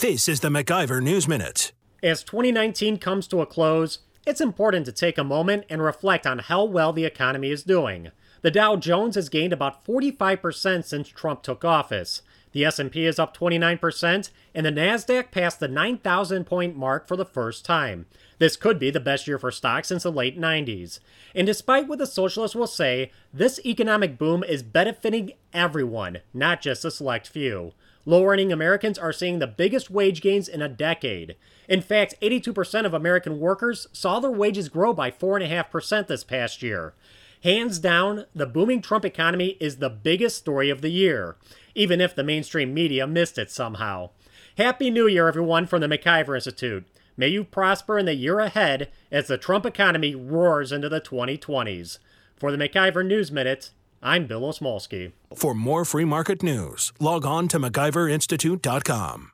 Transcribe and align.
This 0.00 0.28
is 0.28 0.40
the 0.40 0.50
MacIver 0.50 1.02
News 1.02 1.26
Minute. 1.26 1.72
As 2.02 2.22
2019 2.22 2.98
comes 2.98 3.26
to 3.28 3.40
a 3.40 3.46
close, 3.46 4.00
it's 4.26 4.42
important 4.42 4.84
to 4.84 4.92
take 4.92 5.16
a 5.16 5.24
moment 5.24 5.64
and 5.70 5.80
reflect 5.80 6.26
on 6.26 6.40
how 6.40 6.64
well 6.64 6.92
the 6.92 7.06
economy 7.06 7.50
is 7.50 7.62
doing. 7.62 8.10
The 8.42 8.50
Dow 8.50 8.76
Jones 8.76 9.14
has 9.14 9.30
gained 9.30 9.54
about 9.54 9.86
45% 9.86 10.84
since 10.84 11.08
Trump 11.08 11.42
took 11.42 11.64
office. 11.64 12.20
The 12.56 12.64
S&P 12.64 13.04
is 13.04 13.18
up 13.18 13.36
29% 13.36 14.30
and 14.54 14.64
the 14.64 14.72
Nasdaq 14.72 15.30
passed 15.30 15.60
the 15.60 15.68
9,000 15.68 16.46
point 16.46 16.74
mark 16.74 17.06
for 17.06 17.14
the 17.14 17.26
first 17.26 17.66
time. 17.66 18.06
This 18.38 18.56
could 18.56 18.78
be 18.78 18.90
the 18.90 18.98
best 18.98 19.26
year 19.26 19.38
for 19.38 19.50
stocks 19.50 19.88
since 19.88 20.04
the 20.04 20.10
late 20.10 20.40
90s. 20.40 20.98
And 21.34 21.46
despite 21.46 21.86
what 21.86 21.98
the 21.98 22.06
socialists 22.06 22.56
will 22.56 22.66
say, 22.66 23.12
this 23.30 23.60
economic 23.66 24.16
boom 24.16 24.42
is 24.42 24.62
benefiting 24.62 25.32
everyone, 25.52 26.20
not 26.32 26.62
just 26.62 26.82
a 26.86 26.90
select 26.90 27.28
few. 27.28 27.74
Low 28.06 28.24
earning 28.24 28.50
Americans 28.50 28.98
are 28.98 29.12
seeing 29.12 29.38
the 29.38 29.46
biggest 29.46 29.90
wage 29.90 30.22
gains 30.22 30.48
in 30.48 30.62
a 30.62 30.68
decade. 30.68 31.36
In 31.68 31.82
fact, 31.82 32.14
82% 32.22 32.86
of 32.86 32.94
American 32.94 33.38
workers 33.38 33.86
saw 33.92 34.18
their 34.18 34.30
wages 34.30 34.70
grow 34.70 34.94
by 34.94 35.10
4.5% 35.10 36.06
this 36.06 36.24
past 36.24 36.62
year. 36.62 36.94
Hands 37.42 37.78
down, 37.78 38.24
the 38.34 38.46
booming 38.46 38.82
Trump 38.82 39.04
economy 39.04 39.56
is 39.60 39.76
the 39.76 39.90
biggest 39.90 40.36
story 40.36 40.70
of 40.70 40.80
the 40.80 40.90
year, 40.90 41.36
even 41.74 42.00
if 42.00 42.14
the 42.14 42.24
mainstream 42.24 42.72
media 42.72 43.06
missed 43.06 43.38
it 43.38 43.50
somehow. 43.50 44.10
Happy 44.56 44.90
New 44.90 45.06
Year, 45.06 45.28
everyone, 45.28 45.66
from 45.66 45.80
the 45.80 45.86
MacIver 45.86 46.34
Institute. 46.34 46.86
May 47.16 47.28
you 47.28 47.44
prosper 47.44 47.98
in 47.98 48.06
the 48.06 48.14
year 48.14 48.40
ahead 48.40 48.90
as 49.10 49.26
the 49.26 49.38
Trump 49.38 49.64
economy 49.66 50.14
roars 50.14 50.72
into 50.72 50.88
the 50.88 51.00
2020s. 51.00 51.98
For 52.36 52.50
the 52.50 52.58
MacIver 52.58 53.06
News 53.06 53.30
Minute, 53.32 53.70
I'm 54.02 54.26
Bill 54.26 54.42
Osmulski. 54.42 55.12
For 55.34 55.54
more 55.54 55.84
free 55.84 56.04
market 56.04 56.42
news, 56.42 56.92
log 57.00 57.24
on 57.24 57.48
to 57.48 57.58
MacIverInstitute.com. 57.58 59.32